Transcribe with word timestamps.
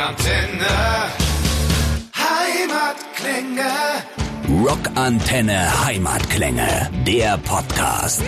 Rockantenne. 0.00 1.12
Heimatklänge. 2.16 3.70
Rockantenne 4.48 5.84
Heimatklänge, 5.84 6.90
der 7.06 7.36
Podcast. 7.36 8.22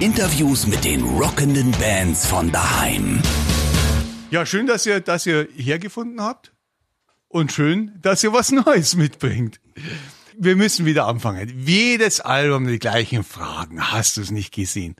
Interviews 0.00 0.66
mit 0.66 0.82
den 0.82 1.02
rockenden 1.02 1.72
Bands 1.72 2.26
von 2.26 2.50
daheim. 2.50 3.20
Ja, 4.30 4.46
schön, 4.46 4.66
dass 4.66 4.86
ihr, 4.86 5.00
dass 5.00 5.26
ihr 5.26 5.46
hergefunden 5.54 6.22
habt. 6.22 6.54
Und 7.28 7.52
schön, 7.52 7.92
dass 8.00 8.24
ihr 8.24 8.32
was 8.32 8.50
Neues 8.50 8.96
mitbringt. 8.96 9.60
Wir 10.38 10.56
müssen 10.56 10.86
wieder 10.86 11.06
anfangen. 11.06 11.66
Jedes 11.66 12.22
Album 12.22 12.66
die 12.66 12.78
gleichen 12.78 13.24
Fragen. 13.24 13.92
Hast 13.92 14.16
du 14.16 14.22
es 14.22 14.30
nicht 14.30 14.54
gesehen? 14.54 14.96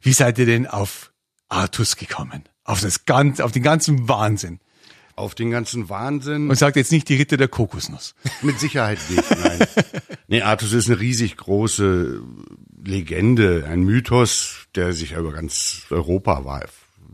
Wie 0.00 0.14
seid 0.14 0.38
ihr 0.38 0.46
denn 0.46 0.66
auf 0.66 1.12
Artus 1.50 1.96
gekommen? 1.96 2.44
Auf 2.64 2.80
das 2.80 3.04
ganz, 3.04 3.40
auf 3.40 3.52
den 3.52 3.62
ganzen 3.62 4.08
Wahnsinn. 4.08 4.58
Auf 5.16 5.34
den 5.34 5.50
ganzen 5.50 5.88
Wahnsinn. 5.88 6.50
Und 6.50 6.56
sagt 6.56 6.76
jetzt 6.76 6.90
nicht 6.90 7.08
die 7.08 7.16
Ritter 7.16 7.36
der 7.36 7.48
Kokosnuss. 7.48 8.14
Mit 8.42 8.58
Sicherheit 8.58 8.98
nicht, 9.08 9.30
nein. 9.30 9.66
nee, 10.28 10.42
Artus 10.42 10.72
ist 10.72 10.88
eine 10.88 10.98
riesig 10.98 11.36
große 11.36 12.20
Legende, 12.84 13.66
ein 13.68 13.82
Mythos, 13.82 14.66
der 14.74 14.92
sich 14.92 15.12
über 15.12 15.32
ganz 15.32 15.86
Europa 15.90 16.44
war, 16.44 16.64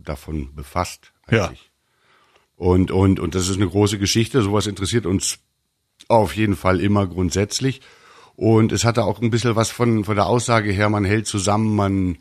davon 0.02 0.54
befasst. 0.54 1.12
Ja. 1.30 1.52
Und, 2.56 2.90
und, 2.90 3.20
und 3.20 3.34
das 3.34 3.48
ist 3.48 3.56
eine 3.56 3.68
große 3.68 3.98
Geschichte. 3.98 4.42
Sowas 4.42 4.66
interessiert 4.66 5.06
uns 5.06 5.38
auf 6.09 6.37
jeden 6.37 6.56
Fall 6.56 6.80
immer 6.80 7.06
grundsätzlich. 7.06 7.80
Und 8.37 8.73
es 8.73 8.84
hatte 8.84 9.04
auch 9.04 9.20
ein 9.20 9.30
bisschen 9.30 9.56
was 9.56 9.70
von, 9.70 10.04
von 10.04 10.16
der 10.16 10.26
Aussage 10.26 10.73
her, 10.73 10.88
man 10.88 11.04
hält 11.04 11.26
zusammen, 11.26 11.76
man 11.76 12.18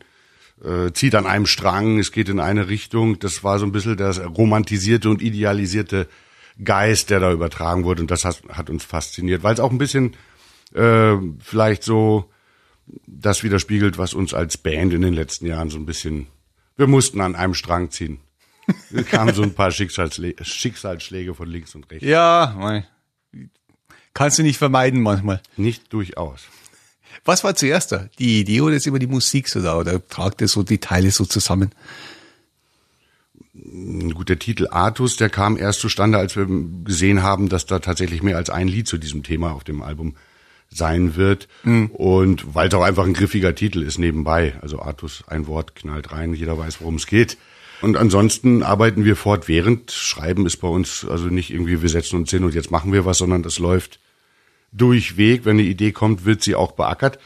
äh, 0.64 0.92
zieht 0.92 1.14
an 1.14 1.26
einem 1.26 1.46
Strang, 1.46 1.98
es 1.98 2.12
geht 2.12 2.28
in 2.28 2.40
eine 2.40 2.68
Richtung. 2.68 3.18
Das 3.18 3.42
war 3.44 3.58
so 3.58 3.66
ein 3.66 3.72
bisschen 3.72 3.96
das 3.96 4.20
romantisierte 4.20 5.08
und 5.08 5.22
idealisierte 5.22 6.08
Geist, 6.62 7.10
der 7.10 7.20
da 7.20 7.32
übertragen 7.32 7.84
wurde. 7.84 8.02
Und 8.02 8.10
das 8.10 8.24
hat, 8.24 8.42
hat 8.50 8.70
uns 8.70 8.84
fasziniert, 8.84 9.42
weil 9.42 9.54
es 9.54 9.60
auch 9.60 9.70
ein 9.70 9.78
bisschen 9.78 10.16
äh, 10.74 11.16
vielleicht 11.40 11.82
so 11.82 12.30
das 13.06 13.42
widerspiegelt, 13.42 13.98
was 13.98 14.14
uns 14.14 14.34
als 14.34 14.58
Band 14.58 14.92
in 14.92 15.02
den 15.02 15.14
letzten 15.14 15.46
Jahren 15.46 15.70
so 15.70 15.78
ein 15.78 15.86
bisschen, 15.86 16.26
wir 16.76 16.86
mussten 16.86 17.20
an 17.20 17.36
einem 17.36 17.54
Strang 17.54 17.90
ziehen. 17.90 18.20
Es 18.92 19.06
kamen 19.06 19.34
so 19.34 19.42
ein 19.42 19.54
paar 19.54 19.70
Schicksalsschläge, 19.70 20.44
Schicksalsschläge 20.44 21.34
von 21.34 21.48
links 21.48 21.74
und 21.74 21.90
rechts. 21.90 22.06
Ja, 22.06 22.54
kannst 24.14 24.38
du 24.38 24.42
nicht 24.42 24.58
vermeiden 24.58 25.00
manchmal. 25.00 25.40
Nicht 25.56 25.92
durchaus. 25.92 26.46
Was 27.24 27.44
war 27.44 27.54
zuerst 27.54 27.92
da? 27.92 28.08
Die 28.18 28.40
Idee 28.40 28.60
oder 28.60 28.76
ist 28.76 28.86
immer 28.86 28.98
die 28.98 29.06
Musik 29.06 29.48
so 29.48 29.60
da? 29.60 29.76
Oder 29.76 30.06
tragt 30.06 30.40
ihr 30.40 30.48
so 30.48 30.62
die 30.62 30.78
Teile 30.78 31.10
so 31.10 31.24
zusammen? 31.24 31.70
Gut, 33.52 34.28
der 34.28 34.38
Titel 34.38 34.68
Artus, 34.70 35.16
der 35.16 35.28
kam 35.28 35.56
erst 35.56 35.80
zustande, 35.80 36.18
als 36.18 36.36
wir 36.36 36.46
gesehen 36.84 37.22
haben, 37.22 37.48
dass 37.48 37.66
da 37.66 37.78
tatsächlich 37.78 38.22
mehr 38.22 38.36
als 38.36 38.48
ein 38.48 38.68
Lied 38.68 38.88
zu 38.88 38.96
diesem 38.96 39.22
Thema 39.22 39.52
auf 39.52 39.64
dem 39.64 39.82
Album 39.82 40.14
sein 40.70 41.16
wird. 41.16 41.48
Mhm. 41.64 41.86
Und 41.88 42.54
weil 42.54 42.68
es 42.68 42.74
auch 42.74 42.82
einfach 42.82 43.04
ein 43.04 43.12
griffiger 43.12 43.54
Titel 43.54 43.82
ist 43.82 43.98
nebenbei. 43.98 44.54
Also 44.62 44.80
Artus, 44.80 45.24
ein 45.26 45.46
Wort, 45.46 45.74
knallt 45.74 46.12
rein, 46.12 46.32
jeder 46.32 46.56
weiß, 46.56 46.80
worum 46.80 46.94
es 46.94 47.06
geht. 47.06 47.36
Und 47.82 47.96
ansonsten 47.96 48.62
arbeiten 48.62 49.04
wir 49.04 49.16
fortwährend. 49.16 49.90
Schreiben 49.90 50.46
ist 50.46 50.58
bei 50.58 50.68
uns 50.68 51.04
also 51.08 51.26
nicht 51.26 51.50
irgendwie, 51.50 51.82
wir 51.82 51.88
setzen 51.88 52.16
uns 52.16 52.30
hin 52.30 52.44
und 52.44 52.54
jetzt 52.54 52.70
machen 52.70 52.92
wir 52.92 53.04
was, 53.04 53.18
sondern 53.18 53.42
das 53.42 53.58
läuft 53.58 53.98
durchweg. 54.72 55.44
Wenn 55.44 55.58
eine 55.58 55.68
Idee 55.68 55.92
kommt, 55.92 56.24
wird 56.24 56.42
sie 56.42 56.54
auch 56.54 56.72
beackert. 56.72 57.18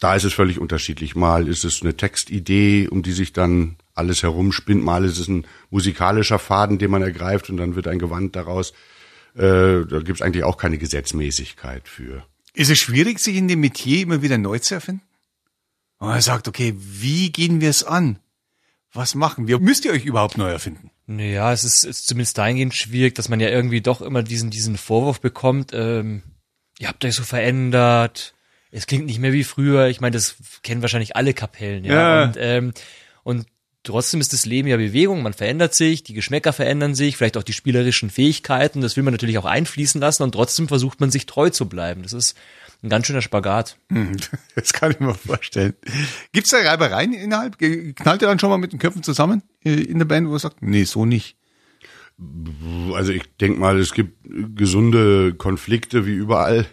Da 0.00 0.16
ist 0.16 0.24
es 0.24 0.32
völlig 0.32 0.58
unterschiedlich. 0.58 1.14
Mal 1.14 1.46
ist 1.46 1.64
es 1.64 1.82
eine 1.82 1.96
Textidee, 1.96 2.88
um 2.88 3.02
die 3.02 3.12
sich 3.12 3.32
dann 3.32 3.76
alles 3.94 4.22
herumspinnt. 4.22 4.82
Mal 4.82 5.04
ist 5.04 5.18
es 5.18 5.28
ein 5.28 5.46
musikalischer 5.70 6.38
Faden, 6.38 6.78
den 6.78 6.90
man 6.90 7.02
ergreift 7.02 7.50
und 7.50 7.56
dann 7.56 7.76
wird 7.76 7.86
ein 7.86 7.98
Gewand 7.98 8.34
daraus. 8.34 8.72
Äh, 9.34 9.86
da 9.86 10.00
gibt 10.02 10.20
es 10.20 10.22
eigentlich 10.22 10.44
auch 10.44 10.56
keine 10.56 10.78
Gesetzmäßigkeit 10.78 11.88
für. 11.88 12.24
Ist 12.54 12.70
es 12.70 12.78
schwierig, 12.78 13.18
sich 13.20 13.36
in 13.36 13.48
dem 13.48 13.60
Metier 13.60 14.02
immer 14.02 14.22
wieder 14.22 14.38
neu 14.38 14.58
zu 14.58 14.74
erfinden? 14.74 15.02
Und 15.98 16.10
er 16.10 16.20
sagt, 16.20 16.48
okay, 16.48 16.74
wie 16.76 17.30
gehen 17.30 17.60
wir 17.60 17.70
es 17.70 17.84
an? 17.84 18.18
Was 18.92 19.14
machen 19.14 19.46
wir? 19.46 19.58
Müsst 19.58 19.84
ihr 19.84 19.92
euch 19.92 20.04
überhaupt 20.04 20.36
neu 20.36 20.50
erfinden? 20.50 20.90
Naja, 21.06 21.52
es 21.52 21.64
ist, 21.64 21.84
ist 21.84 22.06
zumindest 22.06 22.36
dahingehend 22.36 22.74
schwierig, 22.74 23.14
dass 23.14 23.28
man 23.28 23.40
ja 23.40 23.48
irgendwie 23.48 23.80
doch 23.80 24.02
immer 24.02 24.22
diesen, 24.22 24.50
diesen 24.50 24.76
Vorwurf 24.76 25.20
bekommt, 25.20 25.70
ähm, 25.72 26.22
ihr 26.82 26.88
habt 26.88 27.04
euch 27.04 27.14
so 27.14 27.22
verändert, 27.22 28.34
es 28.72 28.86
klingt 28.86 29.06
nicht 29.06 29.20
mehr 29.20 29.32
wie 29.32 29.44
früher. 29.44 29.86
Ich 29.86 30.00
meine, 30.00 30.14
das 30.14 30.34
kennen 30.64 30.82
wahrscheinlich 30.82 31.14
alle 31.14 31.32
Kapellen, 31.32 31.84
ja. 31.84 31.94
ja. 31.94 32.24
Und, 32.24 32.36
ähm, 32.40 32.72
und 33.22 33.46
trotzdem 33.84 34.20
ist 34.20 34.32
das 34.32 34.46
Leben 34.46 34.66
ja 34.66 34.76
Bewegung, 34.76 35.22
man 35.22 35.32
verändert 35.32 35.76
sich, 35.76 36.02
die 36.02 36.12
Geschmäcker 36.12 36.52
verändern 36.52 36.96
sich, 36.96 37.16
vielleicht 37.16 37.36
auch 37.36 37.44
die 37.44 37.52
spielerischen 37.52 38.10
Fähigkeiten, 38.10 38.80
das 38.80 38.96
will 38.96 39.04
man 39.04 39.14
natürlich 39.14 39.38
auch 39.38 39.44
einfließen 39.44 40.00
lassen 40.00 40.24
und 40.24 40.32
trotzdem 40.32 40.66
versucht 40.66 40.98
man 40.98 41.12
sich 41.12 41.26
treu 41.26 41.50
zu 41.50 41.68
bleiben. 41.68 42.02
Das 42.02 42.12
ist 42.12 42.36
ein 42.82 42.88
ganz 42.88 43.06
schöner 43.06 43.22
Spagat. 43.22 43.76
Hm, 43.88 44.16
das 44.56 44.72
kann 44.72 44.90
ich 44.90 44.98
mir 44.98 45.14
vorstellen. 45.14 45.74
Gibt's 46.32 46.50
da 46.50 46.58
Reibereien 46.58 47.12
innerhalb? 47.12 47.58
Knallt 47.58 48.22
ihr 48.22 48.28
dann 48.28 48.40
schon 48.40 48.50
mal 48.50 48.58
mit 48.58 48.72
den 48.72 48.80
Köpfen 48.80 49.04
zusammen 49.04 49.44
äh, 49.64 49.70
in 49.70 50.00
der 50.00 50.06
Band, 50.06 50.28
wo 50.28 50.34
ihr 50.34 50.40
sagt, 50.40 50.62
nee, 50.62 50.82
so 50.82 51.06
nicht? 51.06 51.36
Also 52.94 53.12
ich 53.12 53.22
denke 53.40 53.58
mal, 53.58 53.78
es 53.78 53.92
gibt 53.92 54.16
gesunde 54.56 55.34
Konflikte 55.34 56.06
wie 56.06 56.12
überall, 56.12 56.66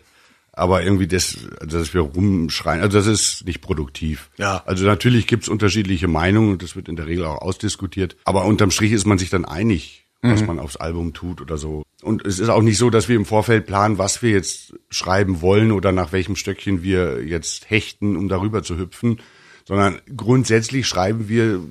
aber 0.51 0.83
irgendwie 0.83 1.07
das, 1.07 1.37
dass 1.65 1.93
wir 1.93 2.01
rumschreien, 2.01 2.81
also 2.81 2.97
das 2.97 3.07
ist 3.07 3.45
nicht 3.45 3.61
produktiv. 3.61 4.29
Ja. 4.37 4.63
Also 4.65 4.85
natürlich 4.85 5.27
gibt's 5.27 5.47
unterschiedliche 5.47 6.07
Meinungen 6.07 6.51
und 6.51 6.63
das 6.63 6.75
wird 6.75 6.89
in 6.89 6.95
der 6.95 7.07
Regel 7.07 7.25
auch 7.25 7.41
ausdiskutiert, 7.41 8.17
aber 8.25 8.45
unterm 8.45 8.71
Strich 8.71 8.91
ist 8.91 9.05
man 9.05 9.17
sich 9.17 9.29
dann 9.29 9.45
einig, 9.45 10.05
was 10.21 10.41
mhm. 10.41 10.47
man 10.47 10.59
aufs 10.59 10.75
Album 10.75 11.13
tut 11.13 11.41
oder 11.41 11.57
so. 11.57 11.83
Und 12.01 12.25
es 12.25 12.39
ist 12.39 12.49
auch 12.49 12.61
nicht 12.61 12.77
so, 12.77 12.89
dass 12.89 13.09
wir 13.09 13.15
im 13.15 13.25
Vorfeld 13.25 13.65
planen, 13.65 13.97
was 13.97 14.21
wir 14.21 14.31
jetzt 14.31 14.73
schreiben 14.89 15.41
wollen 15.41 15.71
oder 15.71 15.91
nach 15.91 16.11
welchem 16.11 16.35
Stöckchen 16.35 16.83
wir 16.83 17.23
jetzt 17.23 17.69
hechten, 17.69 18.15
um 18.15 18.27
darüber 18.27 18.63
zu 18.63 18.77
hüpfen, 18.77 19.19
sondern 19.65 20.01
grundsätzlich 20.15 20.87
schreiben 20.87 21.29
wir 21.29 21.61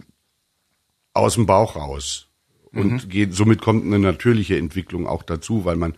aus 1.13 1.35
dem 1.35 1.47
Bauch 1.47 1.77
raus. 1.77 2.28
Und 2.73 3.05
mhm. 3.05 3.09
geht, 3.09 3.35
somit 3.35 3.61
kommt 3.61 3.85
eine 3.85 3.99
natürliche 3.99 4.57
Entwicklung 4.57 5.07
auch 5.07 5.23
dazu, 5.23 5.65
weil 5.65 5.77
man 5.77 5.95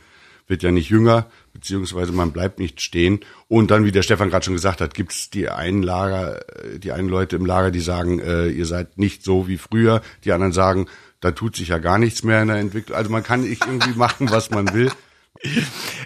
wird 0.51 0.63
ja 0.63 0.73
nicht 0.73 0.91
jünger, 0.91 1.27
beziehungsweise 1.53 2.13
man 2.13 2.33
bleibt 2.33 2.59
nicht 2.59 2.81
stehen. 2.81 3.21
Und 3.49 3.71
dann, 3.71 3.85
wie 3.85 3.93
der 3.93 4.03
Stefan 4.03 4.31
gerade 4.31 4.45
schon 4.45 4.55
gesagt 4.55 4.81
hat, 4.81 4.95
gibt 4.95 5.13
es 5.13 5.31
die 5.31 5.49
einen 5.49 5.83
Lager, 5.83 6.41
äh, 6.65 6.79
die 6.79 6.93
einen 6.93 7.09
Leute 7.09 7.37
im 7.37 7.47
Lager, 7.47 7.71
die 7.71 7.81
sagen, 7.81 8.19
äh, 8.19 8.49
ihr 8.49 8.67
seid 8.67 8.99
nicht 8.99 9.23
so 9.23 9.49
wie 9.49 9.59
früher. 9.59 10.03
Die 10.25 10.33
anderen 10.33 10.53
sagen, 10.53 10.87
da 11.21 11.31
tut 11.31 11.57
sich 11.57 11.69
ja 11.69 11.79
gar 11.79 11.99
nichts 11.99 12.25
mehr 12.25 12.43
in 12.43 12.49
der 12.49 12.57
Entwicklung. 12.59 12.97
Also 12.99 13.11
man 13.11 13.23
kann 13.23 13.43
nicht 13.43 13.65
irgendwie 13.65 13.97
machen, 13.97 14.31
was 14.31 14.51
man 14.51 14.75
will. 14.75 14.91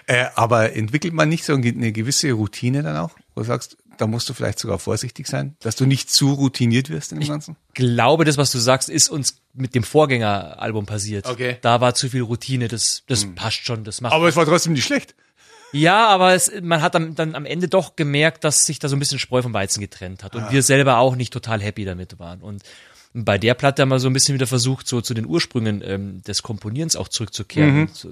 Äh, 0.07 0.27
aber 0.35 0.73
entwickelt 0.73 1.13
man 1.13 1.27
nicht 1.27 1.43
so 1.43 1.55
eine 1.55 1.91
gewisse 1.91 2.31
Routine 2.31 2.83
dann 2.83 2.95
auch, 2.95 3.17
wo 3.35 3.41
du 3.41 3.47
sagst, 3.47 3.77
da 3.97 4.07
musst 4.07 4.27
du 4.29 4.33
vielleicht 4.33 4.59
sogar 4.59 4.79
vorsichtig 4.79 5.27
sein, 5.27 5.55
dass 5.59 5.75
du 5.75 5.85
nicht 5.85 6.09
zu 6.09 6.33
routiniert 6.33 6.89
wirst 6.89 7.11
in 7.11 7.19
dem 7.19 7.27
Ganzen? 7.27 7.55
Ich 7.69 7.73
glaube, 7.75 8.25
das, 8.25 8.37
was 8.37 8.51
du 8.51 8.57
sagst, 8.57 8.89
ist 8.89 9.09
uns 9.09 9.41
mit 9.53 9.75
dem 9.75 9.83
Vorgängeralbum 9.83 10.85
passiert. 10.85 11.27
Okay. 11.27 11.57
Da 11.61 11.81
war 11.81 11.93
zu 11.93 12.09
viel 12.09 12.21
Routine, 12.21 12.67
das, 12.67 13.03
das 13.07 13.23
hm. 13.23 13.35
passt 13.35 13.65
schon, 13.65 13.83
das 13.83 14.01
macht. 14.01 14.13
Aber 14.13 14.27
es 14.27 14.35
war 14.35 14.45
trotzdem 14.45 14.73
nicht 14.73 14.85
schlecht. 14.85 15.15
Ja, 15.71 16.07
aber 16.07 16.33
es, 16.33 16.51
man 16.61 16.81
hat 16.81 16.95
dann, 16.95 17.15
dann 17.15 17.35
am 17.35 17.45
Ende 17.45 17.67
doch 17.67 17.97
gemerkt, 17.97 18.45
dass 18.45 18.65
sich 18.65 18.79
da 18.79 18.87
so 18.87 18.95
ein 18.95 18.99
bisschen 18.99 19.19
Spreu 19.19 19.41
vom 19.41 19.53
Weizen 19.53 19.81
getrennt 19.81 20.23
hat 20.23 20.35
und 20.35 20.43
ah. 20.43 20.51
wir 20.51 20.63
selber 20.63 20.97
auch 20.99 21.15
nicht 21.15 21.33
total 21.33 21.61
happy 21.61 21.83
damit 21.83 22.17
waren. 22.17 22.41
Und 22.41 22.63
bei 23.13 23.37
der 23.37 23.53
Platte 23.53 23.81
haben 23.81 23.89
wir 23.89 23.99
so 23.99 24.07
ein 24.07 24.13
bisschen 24.13 24.35
wieder 24.35 24.47
versucht, 24.47 24.87
so 24.87 25.01
zu 25.01 25.13
den 25.13 25.25
Ursprüngen 25.25 25.81
ähm, 25.85 26.21
des 26.23 26.43
Komponierens 26.43 26.95
auch 26.95 27.09
zurückzukehren. 27.09 27.75
Mhm. 27.75 27.89
Äh, 28.03 28.07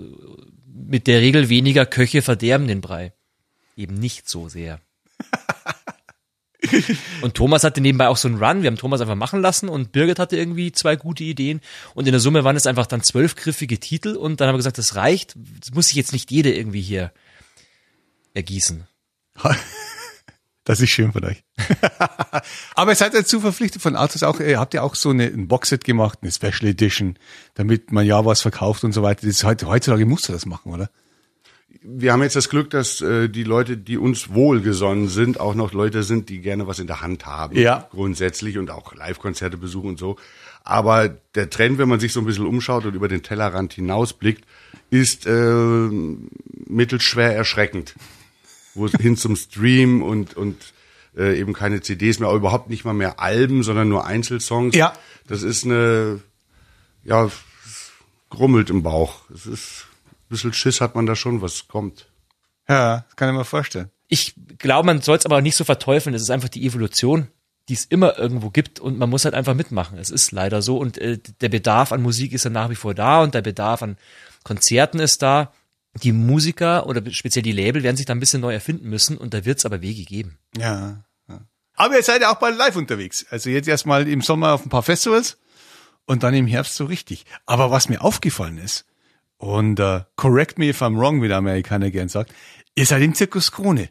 mit 0.89 1.07
der 1.07 1.21
Regel 1.21 1.49
weniger 1.49 1.85
Köche 1.85 2.21
verderben 2.21 2.67
den 2.67 2.81
Brei. 2.81 3.13
Eben 3.77 3.95
nicht 3.95 4.29
so 4.29 4.49
sehr. 4.49 4.79
Und 7.21 7.33
Thomas 7.33 7.63
hatte 7.63 7.81
nebenbei 7.81 8.07
auch 8.07 8.17
so 8.17 8.27
einen 8.27 8.41
Run. 8.41 8.61
Wir 8.61 8.67
haben 8.67 8.77
Thomas 8.77 9.01
einfach 9.01 9.15
machen 9.15 9.41
lassen 9.41 9.69
und 9.69 9.91
Birgit 9.91 10.19
hatte 10.19 10.37
irgendwie 10.37 10.71
zwei 10.71 10.95
gute 10.95 11.23
Ideen. 11.23 11.61
Und 11.93 12.07
in 12.07 12.11
der 12.11 12.19
Summe 12.19 12.43
waren 12.43 12.55
es 12.55 12.67
einfach 12.67 12.85
dann 12.85 13.03
zwölf 13.03 13.35
griffige 13.35 13.79
Titel. 13.79 14.15
Und 14.15 14.39
dann 14.39 14.47
haben 14.47 14.55
wir 14.55 14.59
gesagt, 14.59 14.77
das 14.77 14.95
reicht. 14.95 15.35
Das 15.59 15.73
muss 15.73 15.87
sich 15.87 15.95
jetzt 15.95 16.13
nicht 16.13 16.31
jede 16.31 16.53
irgendwie 16.53 16.81
hier 16.81 17.11
ergießen. 18.33 18.87
Das 20.65 20.79
ist 20.79 20.91
schön 20.91 21.11
von 21.11 21.25
euch. 21.25 21.43
Aber 22.75 22.91
ihr 22.91 22.95
seid 22.95 23.13
dazu 23.13 23.41
verpflichtet 23.41 23.81
von 23.81 23.97
Autos 23.97 24.23
auch, 24.23 24.39
ihr 24.39 24.59
habt 24.59 24.73
ja 24.73 24.81
auch 24.81 24.95
so 24.95 25.09
eine, 25.09 25.25
ein 25.25 25.49
Boxset 25.49 25.83
gemacht, 25.83 26.19
eine 26.21 26.31
Special 26.31 26.67
Edition, 26.67 27.17
damit 27.55 27.91
man 27.91 28.05
ja 28.05 28.23
was 28.23 28.41
verkauft 28.41 28.85
und 28.85 28.93
so 28.93 29.03
weiter. 29.03 29.21
Das 29.27 29.31
ist 29.31 29.43
heute, 29.43 29.67
heutzutage 29.67 30.05
musst 30.05 30.29
du 30.29 30.31
das 30.31 30.45
machen, 30.45 30.71
oder? 30.71 30.89
Wir 31.83 32.13
haben 32.13 32.21
jetzt 32.23 32.35
das 32.35 32.49
Glück, 32.49 32.69
dass 32.69 33.01
äh, 33.01 33.29
die 33.29 33.43
Leute, 33.43 33.77
die 33.77 33.97
uns 33.97 34.33
wohlgesonnen 34.33 35.09
sind, 35.09 35.39
auch 35.39 35.53
noch 35.53 35.73
Leute 35.73 36.03
sind, 36.03 36.29
die 36.29 36.39
gerne 36.39 36.65
was 36.65 36.79
in 36.79 36.87
der 36.87 37.01
Hand 37.01 37.25
haben. 37.25 37.57
Ja. 37.57 37.87
Grundsätzlich 37.91 38.57
und 38.57 38.71
auch 38.71 38.95
Live-Konzerte 38.95 39.57
besuchen 39.57 39.89
und 39.89 39.99
so. 39.99 40.15
Aber 40.63 41.09
der 41.35 41.49
Trend, 41.49 41.77
wenn 41.77 41.89
man 41.89 41.99
sich 41.99 42.13
so 42.13 42.21
ein 42.21 42.25
bisschen 42.25 42.45
umschaut 42.45 42.85
und 42.85 42.95
über 42.95 43.09
den 43.09 43.21
Tellerrand 43.21 43.73
hinausblickt, 43.73 44.45
ist 44.89 45.27
äh, 45.27 45.89
mittelschwer 46.67 47.35
erschreckend 47.35 47.95
wo 48.75 48.87
hin 48.87 49.17
zum 49.17 49.35
Stream 49.35 50.01
und 50.01 50.35
und 50.35 50.73
äh, 51.15 51.39
eben 51.39 51.53
keine 51.53 51.81
CDs 51.81 52.19
mehr, 52.19 52.29
aber 52.29 52.37
überhaupt 52.37 52.69
nicht 52.69 52.85
mal 52.85 52.93
mehr 52.93 53.19
Alben, 53.19 53.63
sondern 53.63 53.89
nur 53.89 54.05
Einzelsongs. 54.05 54.75
Ja. 54.75 54.93
Das 55.27 55.43
ist 55.43 55.65
eine 55.65 56.21
ja 57.03 57.29
grummelt 58.29 58.69
im 58.69 58.81
Bauch. 58.83 59.21
Es 59.33 59.45
ist, 59.45 59.85
bisschen 60.29 60.53
Schiss 60.53 60.81
hat 60.81 60.95
man 60.95 61.05
da 61.05 61.15
schon, 61.15 61.41
was 61.41 61.67
kommt. 61.67 62.07
Ja, 62.67 63.05
das 63.07 63.15
kann 63.15 63.29
ich 63.29 63.35
mir 63.35 63.45
vorstellen. 63.45 63.91
Ich 64.07 64.35
glaube, 64.57 64.85
man 64.85 65.01
soll 65.01 65.17
es 65.17 65.25
aber 65.25 65.41
nicht 65.41 65.55
so 65.55 65.63
verteufeln. 65.63 66.15
Es 66.15 66.21
ist 66.21 66.29
einfach 66.29 66.49
die 66.49 66.65
Evolution, 66.65 67.27
die 67.69 67.73
es 67.73 67.85
immer 67.85 68.17
irgendwo 68.17 68.49
gibt 68.49 68.79
und 68.79 68.97
man 68.97 69.09
muss 69.09 69.25
halt 69.25 69.35
einfach 69.35 69.53
mitmachen. 69.53 69.97
Es 69.97 70.09
ist 70.09 70.31
leider 70.31 70.61
so 70.61 70.77
und 70.77 70.97
äh, 70.97 71.19
der 71.41 71.49
Bedarf 71.49 71.91
an 71.91 72.01
Musik 72.01 72.33
ist 72.33 72.43
ja 72.43 72.49
nach 72.49 72.69
wie 72.69 72.75
vor 72.75 72.93
da 72.93 73.21
und 73.21 73.33
der 73.33 73.41
Bedarf 73.41 73.81
an 73.81 73.97
Konzerten 74.43 74.99
ist 74.99 75.21
da. 75.21 75.51
Die 76.01 76.11
Musiker 76.11 76.87
oder 76.87 77.09
speziell 77.11 77.43
die 77.43 77.51
Label 77.51 77.83
werden 77.83 77.97
sich 77.97 78.07
da 78.07 78.13
ein 78.13 78.19
bisschen 78.19 78.41
neu 78.41 78.53
erfinden 78.53 78.89
müssen 78.89 79.17
und 79.17 79.33
da 79.33 79.45
wird 79.45 79.59
es 79.59 79.65
aber 79.65 79.81
Wege 79.81 80.03
geben. 80.03 80.39
Ja, 80.57 81.03
ja. 81.29 81.41
Aber 81.75 81.95
ihr 81.95 82.03
seid 82.03 82.21
ja 82.21 82.31
auch 82.31 82.39
bald 82.39 82.57
live 82.57 82.75
unterwegs. 82.75 83.25
Also 83.29 83.49
jetzt 83.49 83.67
erstmal 83.67 84.07
im 84.07 84.21
Sommer 84.21 84.53
auf 84.53 84.65
ein 84.65 84.69
paar 84.69 84.83
Festivals 84.83 85.37
und 86.05 86.23
dann 86.23 86.33
im 86.33 86.47
Herbst 86.47 86.75
so 86.75 86.85
richtig. 86.85 87.25
Aber 87.45 87.71
was 87.71 87.89
mir 87.89 88.01
aufgefallen 88.01 88.57
ist, 88.57 88.85
und 89.43 89.79
uh, 89.81 89.99
correct 90.15 90.57
me 90.57 90.69
if 90.69 90.81
I'm 90.81 90.97
wrong, 90.97 91.21
wie 91.21 91.27
der 91.27 91.37
Amerikaner 91.37 91.91
gern 91.91 92.07
sagt, 92.07 92.31
ihr 92.75 92.85
seid 92.85 93.01
im 93.01 93.13
Zirkus 93.13 93.51
Krone. 93.51 93.89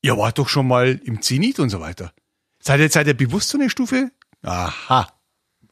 Ihr 0.00 0.16
wart 0.16 0.38
doch 0.38 0.48
schon 0.48 0.68
mal 0.68 1.00
im 1.04 1.22
Zenit 1.22 1.58
und 1.58 1.70
so 1.70 1.80
weiter. 1.80 2.12
Seid 2.60 2.78
ihr, 2.80 2.88
seid 2.88 3.06
ihr 3.08 3.14
bewusst 3.14 3.48
so 3.48 3.58
eine 3.58 3.68
Stufe? 3.70 4.10
Aha. 4.42 5.08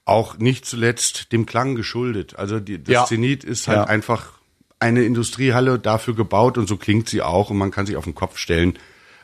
Auch 0.05 0.39
nicht 0.39 0.67
zuletzt 0.67 1.31
dem 1.33 1.47
Klang 1.47 1.77
geschuldet. 1.77 2.37
Also 2.37 2.59
die, 2.59 2.83
das 2.83 2.93
Ja. 2.93 3.05
Zenit 3.07 3.45
ist 3.45 3.69
halt 3.69 3.79
Ja. 3.79 3.85
einfach 3.85 4.33
eine 4.81 5.03
Industriehalle 5.05 5.79
dafür 5.79 6.15
gebaut 6.17 6.59
und 6.59 6.69
so 6.69 6.77
klingt 6.77 7.09
sie 7.09 7.23
auch 7.23 7.51
und 7.51 7.59
man 7.59 7.71
kann 7.71 7.87
sich 7.87 7.97
auf 7.97 8.05
den 8.05 8.15
Kopf 8.17 8.37
stellen. 8.39 8.79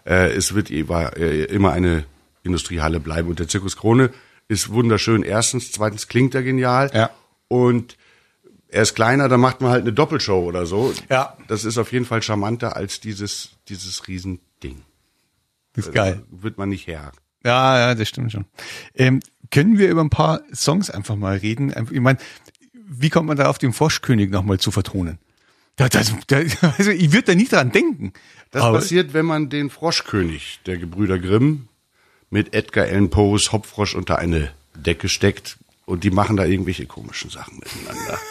Äh, 0.04 0.30
es 0.34 0.54
wird 0.54 0.70
immer, 0.70 1.16
äh, 1.16 1.44
immer 1.44 1.72
eine 1.72 2.04
Industriehalle 2.44 3.00
bleiben 3.00 3.28
und 3.28 3.38
der 3.40 3.48
Zirkus 3.48 3.76
Krone 3.76 4.10
ist 4.48 4.68
wunderschön. 4.68 5.22
Erstens, 5.24 5.72
zweitens 5.72 6.06
klingt 6.06 6.34
er 6.36 6.42
genial 6.44 6.90
Ja. 6.94 7.10
und 7.48 7.96
er 8.68 8.82
ist 8.82 8.94
kleiner, 8.94 9.28
dann 9.28 9.40
macht 9.40 9.60
man 9.60 9.70
halt 9.70 9.82
eine 9.82 9.92
Doppelshow 9.92 10.44
oder 10.44 10.66
so. 10.66 10.92
Ja. 11.08 11.36
Das 11.48 11.64
ist 11.64 11.78
auf 11.78 11.92
jeden 11.92 12.04
Fall 12.04 12.22
charmanter 12.22 12.76
als 12.76 13.00
dieses, 13.00 13.50
dieses 13.68 14.08
Riesending. 14.08 14.82
Das 15.74 15.86
ist 15.86 15.94
geil. 15.94 16.22
Wird 16.30 16.58
man 16.58 16.68
nicht 16.70 16.86
her. 16.86 17.12
Ja, 17.44 17.78
ja, 17.78 17.94
das 17.94 18.08
stimmt 18.08 18.32
schon. 18.32 18.46
Ähm, 18.94 19.20
können 19.50 19.78
wir 19.78 19.88
über 19.88 20.00
ein 20.02 20.10
paar 20.10 20.40
Songs 20.52 20.90
einfach 20.90 21.14
mal 21.16 21.36
reden? 21.36 21.72
Ich 21.92 22.00
meine, 22.00 22.18
wie 22.72 23.10
kommt 23.10 23.28
man 23.28 23.36
darauf, 23.36 23.58
den 23.58 23.72
Froschkönig 23.72 24.30
nochmal 24.30 24.58
zu 24.58 24.70
vertonen? 24.70 25.18
Da, 25.76 25.88
das, 25.88 26.12
da, 26.26 26.38
also 26.78 26.90
ich 26.90 27.12
würde 27.12 27.26
da 27.26 27.34
nie 27.34 27.46
dran 27.46 27.70
denken. 27.70 28.12
Das 28.50 28.62
Aber- 28.62 28.78
passiert, 28.78 29.12
wenn 29.14 29.26
man 29.26 29.48
den 29.48 29.70
Froschkönig 29.70 30.60
der 30.66 30.78
Gebrüder 30.78 31.18
Grimm 31.18 31.68
mit 32.30 32.54
Edgar 32.54 32.86
Allan 32.86 33.10
Poes 33.10 33.52
Hopfrosch 33.52 33.94
unter 33.94 34.18
eine 34.18 34.50
Decke 34.74 35.08
steckt 35.08 35.58
und 35.84 36.02
die 36.02 36.10
machen 36.10 36.36
da 36.36 36.44
irgendwelche 36.44 36.86
komischen 36.86 37.30
Sachen 37.30 37.58
miteinander. 37.58 38.18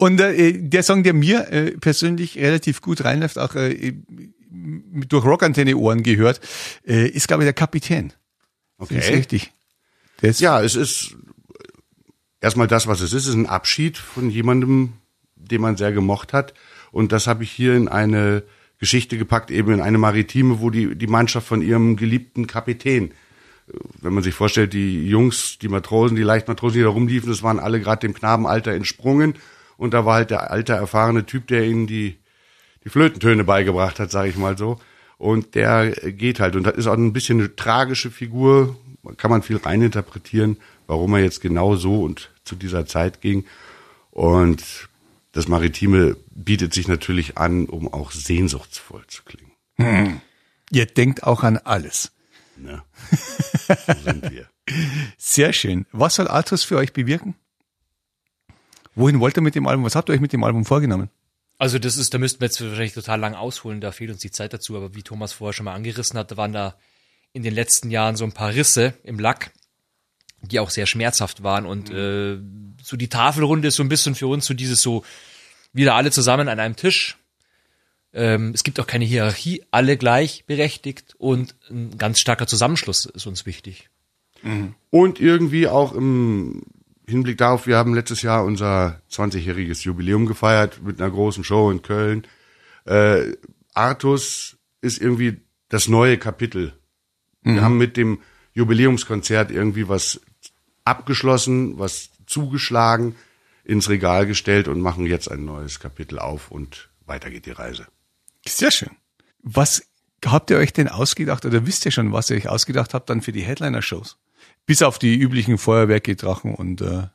Und 0.00 0.18
äh, 0.18 0.54
der 0.54 0.82
Song, 0.82 1.02
der 1.02 1.12
mir 1.12 1.52
äh, 1.52 1.72
persönlich 1.72 2.38
relativ 2.38 2.80
gut 2.80 3.04
reinläuft, 3.04 3.38
auch 3.38 3.54
äh, 3.54 3.92
durch 4.50 5.24
Rockantenne-Ohren 5.26 6.02
gehört, 6.02 6.40
äh, 6.86 7.06
ist, 7.06 7.28
glaube 7.28 7.42
ich, 7.42 7.46
der 7.46 7.52
Kapitän. 7.52 8.14
Das 8.78 8.90
ist 8.90 8.96
Okay. 8.96 9.14
richtig. 9.14 9.52
Ist, 10.22 10.40
Ja, 10.40 10.62
es 10.62 10.74
ist 10.74 11.16
erstmal 12.40 12.66
das, 12.66 12.86
was 12.86 13.02
es 13.02 13.12
ist, 13.12 13.24
es 13.24 13.28
ist 13.28 13.34
ein 13.34 13.44
Abschied 13.46 13.98
von 13.98 14.30
jemandem, 14.30 14.94
den 15.36 15.60
man 15.60 15.76
sehr 15.76 15.92
gemocht 15.92 16.32
hat. 16.32 16.54
Und 16.92 17.12
das 17.12 17.26
habe 17.26 17.44
ich 17.44 17.50
hier 17.50 17.74
in 17.76 17.86
eine 17.86 18.42
Geschichte 18.78 19.18
gepackt, 19.18 19.50
eben 19.50 19.70
in 19.74 19.80
eine 19.82 19.98
Maritime, 19.98 20.60
wo 20.60 20.70
die, 20.70 20.94
die 20.96 21.06
Mannschaft 21.08 21.46
von 21.46 21.60
ihrem 21.60 21.96
geliebten 21.96 22.46
Kapitän, 22.46 23.10
äh, 23.10 23.12
wenn 24.00 24.14
man 24.14 24.22
sich 24.22 24.34
vorstellt, 24.34 24.72
die 24.72 25.06
Jungs, 25.06 25.58
die 25.58 25.68
Matrosen, 25.68 26.16
die 26.16 26.22
Leichtmatrosen, 26.22 26.78
die 26.78 26.84
da 26.84 26.88
rumliefen, 26.88 27.28
das 27.28 27.42
waren 27.42 27.58
alle 27.58 27.80
gerade 27.80 28.00
dem 28.00 28.14
Knabenalter 28.14 28.72
entsprungen. 28.72 29.34
Und 29.80 29.94
da 29.94 30.04
war 30.04 30.16
halt 30.16 30.30
der 30.30 30.50
alte, 30.50 30.74
erfahrene 30.74 31.24
Typ, 31.24 31.46
der 31.46 31.64
ihnen 31.64 31.86
die, 31.86 32.18
die 32.84 32.90
Flötentöne 32.90 33.44
beigebracht 33.44 33.98
hat, 33.98 34.10
sage 34.10 34.28
ich 34.28 34.36
mal 34.36 34.58
so. 34.58 34.78
Und 35.16 35.54
der 35.54 35.90
geht 35.90 36.38
halt. 36.38 36.54
Und 36.54 36.64
das 36.64 36.76
ist 36.76 36.86
auch 36.86 36.98
ein 36.98 37.14
bisschen 37.14 37.38
eine 37.38 37.56
tragische 37.56 38.10
Figur. 38.10 38.76
Kann 39.16 39.30
man 39.30 39.42
viel 39.42 39.56
reininterpretieren, 39.56 40.58
warum 40.86 41.14
er 41.14 41.20
jetzt 41.20 41.40
genau 41.40 41.76
so 41.76 42.02
und 42.02 42.30
zu 42.44 42.56
dieser 42.56 42.84
Zeit 42.84 43.22
ging. 43.22 43.46
Und 44.10 44.90
das 45.32 45.48
Maritime 45.48 46.14
bietet 46.30 46.74
sich 46.74 46.86
natürlich 46.86 47.38
an, 47.38 47.64
um 47.64 47.90
auch 47.90 48.12
sehnsuchtsvoll 48.12 49.06
zu 49.06 49.22
klingen. 49.22 50.20
Ihr 50.70 50.84
denkt 50.84 51.22
auch 51.22 51.42
an 51.42 51.56
alles. 51.56 52.12
Ne? 52.58 52.82
So 53.86 53.94
sind 54.04 54.30
wir. 54.30 54.46
Sehr 55.16 55.54
schön. 55.54 55.86
Was 55.90 56.16
soll 56.16 56.28
Artus 56.28 56.64
für 56.64 56.76
euch 56.76 56.92
bewirken? 56.92 57.34
Wohin 58.94 59.20
wollt 59.20 59.36
ihr 59.36 59.42
mit 59.42 59.54
dem 59.54 59.66
Album? 59.66 59.84
Was 59.84 59.94
habt 59.94 60.08
ihr 60.08 60.14
euch 60.14 60.20
mit 60.20 60.32
dem 60.32 60.44
Album 60.44 60.64
vorgenommen? 60.64 61.10
Also 61.58 61.78
das 61.78 61.98
ist, 61.98 62.14
da 62.14 62.18
müssten 62.18 62.40
wir 62.40 62.46
jetzt 62.46 62.60
wahrscheinlich 62.62 62.94
total 62.94 63.20
lang 63.20 63.34
ausholen, 63.34 63.82
da 63.82 63.92
fehlt 63.92 64.10
uns 64.10 64.20
die 64.20 64.30
Zeit 64.30 64.54
dazu, 64.54 64.78
aber 64.78 64.94
wie 64.94 65.02
Thomas 65.02 65.34
vorher 65.34 65.52
schon 65.52 65.64
mal 65.64 65.74
angerissen 65.74 66.18
hat, 66.18 66.30
da 66.30 66.38
waren 66.38 66.54
da 66.54 66.74
in 67.34 67.42
den 67.42 67.54
letzten 67.54 67.90
Jahren 67.90 68.16
so 68.16 68.24
ein 68.24 68.32
paar 68.32 68.54
Risse 68.54 68.94
im 69.04 69.18
Lack, 69.18 69.52
die 70.40 70.58
auch 70.58 70.70
sehr 70.70 70.86
schmerzhaft 70.86 71.42
waren 71.42 71.66
und 71.66 71.90
äh, 71.90 72.38
so 72.82 72.96
die 72.96 73.08
Tafelrunde 73.08 73.68
ist 73.68 73.76
so 73.76 73.82
ein 73.82 73.90
bisschen 73.90 74.14
für 74.14 74.26
uns 74.26 74.46
so 74.46 74.54
dieses 74.54 74.80
so 74.80 75.04
wieder 75.74 75.96
alle 75.96 76.10
zusammen 76.10 76.48
an 76.48 76.58
einem 76.58 76.76
Tisch. 76.76 77.18
Ähm, 78.14 78.52
es 78.54 78.64
gibt 78.64 78.80
auch 78.80 78.86
keine 78.86 79.04
Hierarchie, 79.04 79.62
alle 79.70 79.98
gleichberechtigt 79.98 81.14
und 81.18 81.54
ein 81.68 81.98
ganz 81.98 82.20
starker 82.20 82.46
Zusammenschluss 82.46 83.04
ist 83.04 83.26
uns 83.26 83.44
wichtig. 83.44 83.90
Und 84.88 85.20
irgendwie 85.20 85.68
auch 85.68 85.92
im 85.92 86.62
Hinblick 87.10 87.38
darauf, 87.38 87.66
wir 87.66 87.76
haben 87.76 87.94
letztes 87.94 88.22
Jahr 88.22 88.44
unser 88.44 89.00
20-jähriges 89.10 89.84
Jubiläum 89.84 90.26
gefeiert 90.26 90.82
mit 90.82 91.00
einer 91.00 91.10
großen 91.10 91.44
Show 91.44 91.70
in 91.70 91.82
Köln. 91.82 92.26
Äh, 92.86 93.36
Artus 93.74 94.56
ist 94.80 95.00
irgendwie 95.00 95.42
das 95.68 95.88
neue 95.88 96.18
Kapitel. 96.18 96.72
Wir 97.42 97.62
haben 97.62 97.78
mit 97.78 97.96
dem 97.96 98.20
Jubiläumskonzert 98.52 99.50
irgendwie 99.50 99.88
was 99.88 100.20
abgeschlossen, 100.84 101.78
was 101.78 102.10
zugeschlagen, 102.26 103.14
ins 103.64 103.88
Regal 103.88 104.26
gestellt 104.26 104.68
und 104.68 104.80
machen 104.80 105.06
jetzt 105.06 105.30
ein 105.30 105.44
neues 105.44 105.80
Kapitel 105.80 106.18
auf 106.18 106.50
und 106.50 106.88
weiter 107.06 107.30
geht 107.30 107.46
die 107.46 107.52
Reise. 107.52 107.86
Sehr 108.46 108.70
schön. 108.70 108.90
Was 109.42 109.82
habt 110.24 110.50
ihr 110.50 110.58
euch 110.58 110.72
denn 110.72 110.88
ausgedacht 110.88 111.44
oder 111.44 111.66
wisst 111.66 111.86
ihr 111.86 111.92
schon, 111.92 112.12
was 112.12 112.30
ihr 112.30 112.36
euch 112.36 112.48
ausgedacht 112.48 112.94
habt 112.94 113.10
dann 113.10 113.22
für 113.22 113.32
die 113.32 113.42
Headliner-Shows? 113.42 114.16
Bis 114.70 114.82
auf 114.82 115.00
die 115.00 115.18
üblichen 115.18 115.58
Feuerwerke, 115.58 116.14
Drachen 116.14 116.54
und 116.54 116.80
äh, 116.80 117.08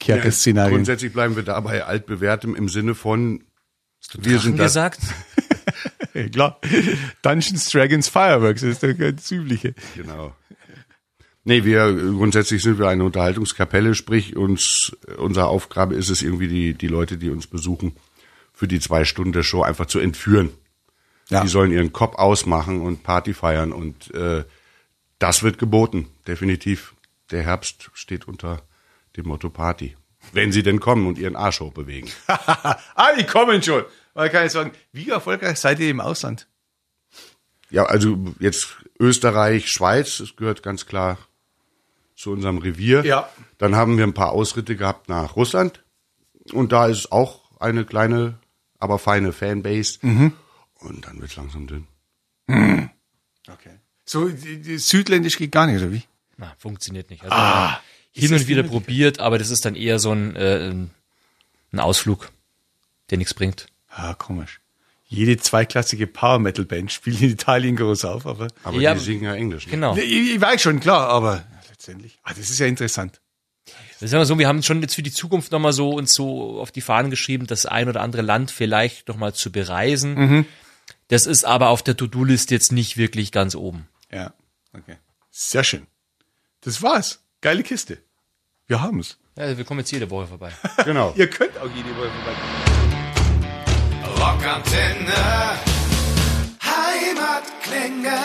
Kerker-Szenarien. 0.00 0.74
Grundsätzlich 0.74 1.10
bleiben 1.10 1.34
wir 1.34 1.42
dabei 1.42 1.84
altbewährtem 1.84 2.54
im 2.54 2.68
Sinne 2.68 2.94
von 2.94 3.42
wir 4.18 4.38
sind 4.38 4.58
das, 4.58 4.74
gesagt. 4.74 5.00
Ja, 6.12 6.28
klar. 6.28 6.60
Dungeons, 7.22 7.70
Dragons, 7.70 8.08
Fireworks 8.08 8.62
ist 8.62 8.82
das 8.82 8.98
ganz 8.98 9.30
übliche. 9.30 9.74
Genau. 9.96 10.36
Nee, 11.44 11.64
wir 11.64 11.94
grundsätzlich 11.94 12.62
sind 12.62 12.78
wir 12.78 12.88
eine 12.88 13.04
Unterhaltungskapelle, 13.04 13.94
sprich 13.94 14.36
uns 14.36 14.94
unsere 15.16 15.46
Aufgabe 15.46 15.94
ist 15.94 16.10
es 16.10 16.20
irgendwie 16.20 16.48
die 16.48 16.74
die 16.74 16.88
Leute, 16.88 17.16
die 17.16 17.30
uns 17.30 17.46
besuchen, 17.46 17.96
für 18.52 18.68
die 18.68 18.80
zwei 18.80 19.06
Stunden 19.06 19.32
der 19.32 19.42
Show 19.42 19.62
einfach 19.62 19.86
zu 19.86 20.00
entführen. 20.00 20.50
Ja. 21.30 21.40
Die 21.40 21.48
sollen 21.48 21.72
ihren 21.72 21.94
Kopf 21.94 22.16
ausmachen 22.16 22.82
und 22.82 23.04
Party 23.04 23.32
feiern 23.32 23.72
und 23.72 24.12
äh, 24.12 24.44
das 25.18 25.42
wird 25.42 25.58
geboten, 25.58 26.08
definitiv. 26.26 26.94
Der 27.30 27.42
Herbst 27.42 27.90
steht 27.94 28.28
unter 28.28 28.62
dem 29.16 29.26
Motto 29.26 29.50
Party, 29.50 29.96
wenn 30.32 30.52
sie 30.52 30.62
denn 30.62 30.80
kommen 30.80 31.06
und 31.06 31.18
ihren 31.18 31.36
Arsch 31.36 31.60
hochbewegen. 31.60 32.10
ah, 32.26 33.14
die 33.18 33.24
kommen 33.24 33.62
schon. 33.62 33.84
Man 34.14 34.30
kann 34.30 34.44
jetzt 34.44 34.52
sagen, 34.52 34.72
wie 34.92 35.10
erfolgreich 35.10 35.58
seid 35.58 35.80
ihr 35.80 35.90
im 35.90 36.00
Ausland? 36.00 36.46
Ja, 37.70 37.84
also 37.84 38.16
jetzt 38.38 38.76
Österreich, 38.98 39.70
Schweiz, 39.70 40.18
das 40.18 40.36
gehört 40.36 40.62
ganz 40.62 40.86
klar 40.86 41.18
zu 42.14 42.30
unserem 42.30 42.58
Revier. 42.58 43.04
Ja. 43.04 43.28
Dann 43.58 43.74
haben 43.74 43.98
wir 43.98 44.04
ein 44.04 44.14
paar 44.14 44.32
Ausritte 44.32 44.76
gehabt 44.76 45.08
nach 45.08 45.36
Russland. 45.36 45.82
Und 46.52 46.72
da 46.72 46.86
ist 46.86 47.12
auch 47.12 47.60
eine 47.60 47.84
kleine, 47.84 48.38
aber 48.78 48.98
feine 48.98 49.32
Fanbase. 49.32 49.98
Mhm. 50.02 50.32
Und 50.78 51.06
dann 51.06 51.20
wird's 51.20 51.36
langsam 51.36 51.66
dünn. 51.66 51.86
Okay. 53.48 53.80
So, 54.06 54.30
Südländisch 54.76 55.36
geht 55.36 55.52
gar 55.52 55.66
nicht, 55.66 55.82
oder 55.82 55.92
wie? 55.92 56.02
Na, 56.36 56.54
funktioniert 56.58 57.10
nicht. 57.10 57.24
Also, 57.24 57.76
hin 58.12 58.32
und 58.32 58.46
wieder 58.46 58.62
probiert, 58.62 59.18
aber 59.18 59.38
das 59.38 59.50
ist 59.50 59.64
dann 59.64 59.74
eher 59.74 59.98
so 59.98 60.12
ein, 60.12 60.36
äh, 60.36 60.70
ein 61.72 61.80
Ausflug, 61.80 62.30
der 63.10 63.18
nichts 63.18 63.34
bringt. 63.34 63.66
Ah, 63.88 64.14
komisch. 64.14 64.60
Jede 65.08 65.36
zweiklassige 65.36 66.06
Power-Metal-Band 66.06 66.90
spielt 66.92 67.20
in 67.20 67.30
Italien 67.30 67.76
groß 67.76 68.04
auf, 68.06 68.26
aber... 68.26 68.48
Aber 68.64 68.80
Ja, 68.80 68.94
die 68.94 69.00
singen 69.00 69.24
ja 69.24 69.34
Englisch. 69.34 69.66
Ne? 69.66 69.72
Genau. 69.72 69.96
Ich, 69.96 70.34
ich 70.34 70.40
weiß 70.40 70.60
schon, 70.62 70.80
klar, 70.80 71.08
aber 71.08 71.44
letztendlich. 71.68 72.18
Ah, 72.22 72.32
das 72.36 72.50
ist 72.50 72.58
ja 72.58 72.66
interessant. 72.66 73.20
Das 74.00 74.10
sagen 74.10 74.20
wir 74.20 74.26
so, 74.26 74.38
wir 74.38 74.48
haben 74.48 74.62
schon 74.62 74.82
jetzt 74.82 74.94
für 74.94 75.02
die 75.02 75.12
Zukunft 75.12 75.52
nochmal 75.52 75.72
so 75.72 75.90
uns 75.90 76.12
so 76.12 76.60
auf 76.60 76.70
die 76.70 76.80
Fahnen 76.80 77.10
geschrieben, 77.10 77.46
das 77.46 77.66
ein 77.66 77.88
oder 77.88 78.02
andere 78.02 78.22
Land 78.22 78.50
vielleicht 78.50 79.08
nochmal 79.08 79.32
zu 79.32 79.50
bereisen. 79.50 80.44
Das 81.08 81.26
ist 81.26 81.44
aber 81.44 81.68
auf 81.70 81.82
der 81.82 81.96
To-Do-Liste 81.96 82.54
jetzt 82.54 82.72
nicht 82.72 82.96
wirklich 82.96 83.32
ganz 83.32 83.54
oben. 83.54 83.88
Ja, 84.12 84.32
okay. 84.72 84.96
Sehr 85.30 85.64
schön. 85.64 85.86
Das 86.62 86.82
war's. 86.82 87.20
Geile 87.40 87.62
Kiste. 87.62 87.98
Wir 88.66 88.80
haben's. 88.80 89.18
Ja, 89.36 89.56
wir 89.56 89.64
kommen 89.64 89.80
jetzt 89.80 89.90
jede 89.92 90.10
Woche 90.10 90.26
vorbei. 90.26 90.50
Genau. 90.84 91.12
Ihr 91.16 91.28
könnt 91.28 91.56
auch 91.58 91.70
jede 91.74 91.90
Woche 91.96 92.10
vorbeikommen. 92.10 92.76
Rockantenne. 94.18 95.12
Heimatklänge. 96.62 98.16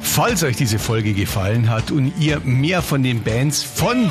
Falls 0.00 0.42
euch 0.42 0.56
diese 0.56 0.78
Folge 0.78 1.12
gefallen 1.12 1.68
hat 1.68 1.90
und 1.90 2.12
ihr 2.18 2.40
mehr 2.40 2.82
von 2.82 3.02
den 3.02 3.22
Bands 3.22 3.62
von 3.62 4.10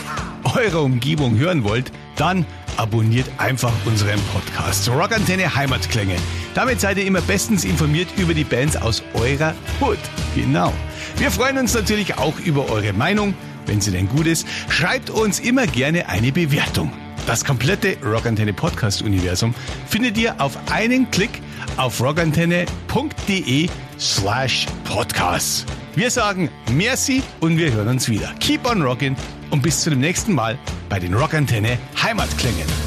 eurer 0.55 0.83
Umgebung 0.83 1.37
hören 1.37 1.63
wollt, 1.63 1.91
dann 2.15 2.45
abonniert 2.77 3.27
einfach 3.37 3.73
unseren 3.85 4.19
Podcast 4.33 4.87
Rockantenne 4.89 5.53
Heimatklänge. 5.55 6.15
Damit 6.53 6.79
seid 6.79 6.97
ihr 6.97 7.05
immer 7.05 7.21
bestens 7.21 7.65
informiert 7.65 8.07
über 8.17 8.33
die 8.33 8.43
Bands 8.43 8.77
aus 8.77 9.03
eurer 9.15 9.53
Hood. 9.81 9.99
Genau. 10.35 10.71
Wir 11.17 11.31
freuen 11.31 11.57
uns 11.57 11.73
natürlich 11.73 12.17
auch 12.17 12.39
über 12.39 12.69
eure 12.69 12.93
Meinung, 12.93 13.33
wenn 13.65 13.81
sie 13.81 13.91
denn 13.91 14.07
gut 14.07 14.27
ist. 14.27 14.47
Schreibt 14.69 15.09
uns 15.09 15.39
immer 15.39 15.65
gerne 15.65 16.09
eine 16.09 16.31
Bewertung. 16.31 16.93
Das 17.25 17.43
komplette 17.43 17.97
Rockantenne 18.05 18.53
Podcast 18.53 19.01
Universum 19.01 19.53
findet 19.87 20.17
ihr 20.17 20.39
auf 20.39 20.57
einen 20.71 21.09
Klick 21.11 21.41
auf 21.75 21.99
rockantenne.de 21.99 23.67
slash 23.99 24.67
podcast. 24.85 25.65
Wir 25.95 26.11
sagen 26.11 26.49
merci 26.71 27.23
und 27.39 27.57
wir 27.57 27.73
hören 27.73 27.87
uns 27.87 28.07
wieder. 28.07 28.33
Keep 28.39 28.69
on 28.69 28.81
rockin' 28.83 29.15
und 29.49 29.63
bis 29.63 29.81
zu 29.81 29.89
dem 29.89 29.99
nächsten 29.99 30.33
Mal 30.33 30.57
bei 30.87 30.99
den 30.99 31.13
Rockantenne 31.13 31.79
Heimatklängen. 32.01 32.86